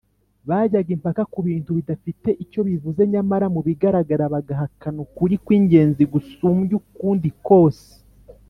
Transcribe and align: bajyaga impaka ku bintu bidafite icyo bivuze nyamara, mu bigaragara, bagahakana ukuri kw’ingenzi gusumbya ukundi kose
bajyaga 0.49 0.89
impaka 0.97 1.21
ku 1.33 1.39
bintu 1.47 1.69
bidafite 1.77 2.29
icyo 2.43 2.61
bivuze 2.67 3.01
nyamara, 3.11 3.45
mu 3.55 3.61
bigaragara, 3.67 4.23
bagahakana 4.33 4.99
ukuri 5.05 5.35
kw’ingenzi 5.43 6.03
gusumbya 6.13 6.73
ukundi 6.81 7.29
kose 7.47 7.87